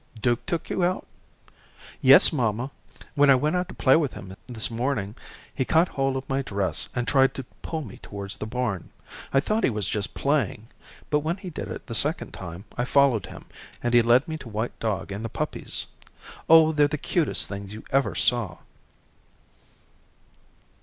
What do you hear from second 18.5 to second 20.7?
cutest things you ever saw."